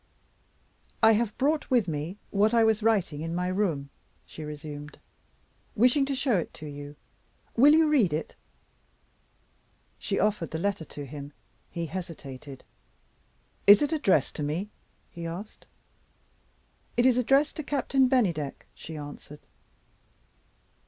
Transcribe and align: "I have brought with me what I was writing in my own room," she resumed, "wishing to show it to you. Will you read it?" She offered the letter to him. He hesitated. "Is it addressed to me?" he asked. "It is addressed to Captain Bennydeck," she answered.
"I 1.03 1.11
have 1.11 1.37
brought 1.37 1.69
with 1.69 1.87
me 1.87 2.17
what 2.31 2.55
I 2.55 2.63
was 2.63 2.81
writing 2.81 3.21
in 3.21 3.35
my 3.35 3.51
own 3.51 3.55
room," 3.57 3.89
she 4.25 4.43
resumed, 4.43 4.97
"wishing 5.75 6.05
to 6.07 6.15
show 6.15 6.37
it 6.39 6.55
to 6.55 6.65
you. 6.65 6.95
Will 7.55 7.73
you 7.75 7.87
read 7.87 8.11
it?" 8.11 8.35
She 9.99 10.19
offered 10.19 10.49
the 10.49 10.57
letter 10.57 10.85
to 10.85 11.05
him. 11.05 11.33
He 11.69 11.85
hesitated. 11.85 12.63
"Is 13.67 13.83
it 13.83 13.93
addressed 13.93 14.33
to 14.37 14.41
me?" 14.41 14.71
he 15.11 15.27
asked. 15.27 15.67
"It 16.97 17.05
is 17.05 17.19
addressed 17.19 17.55
to 17.57 17.63
Captain 17.63 18.07
Bennydeck," 18.09 18.65
she 18.73 18.97
answered. 18.97 19.41